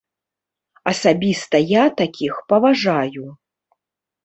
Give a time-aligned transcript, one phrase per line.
[0.91, 3.25] Асабіста я такіх паважаю.